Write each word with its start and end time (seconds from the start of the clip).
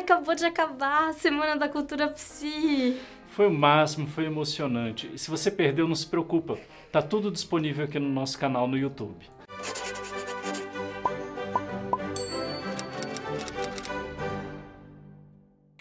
Acabou 0.00 0.34
de 0.34 0.46
acabar 0.46 1.10
a 1.10 1.12
Semana 1.12 1.56
da 1.56 1.68
Cultura 1.68 2.08
Psi. 2.08 2.96
Foi 3.28 3.46
o 3.46 3.52
máximo, 3.52 4.06
foi 4.06 4.24
emocionante. 4.24 5.10
E 5.14 5.18
se 5.18 5.30
você 5.30 5.50
perdeu, 5.50 5.86
não 5.86 5.94
se 5.94 6.06
preocupa. 6.06 6.58
Tá 6.90 7.02
tudo 7.02 7.30
disponível 7.30 7.84
aqui 7.84 7.98
no 7.98 8.08
nosso 8.08 8.38
canal 8.38 8.66
no 8.66 8.78
YouTube. 8.78 9.26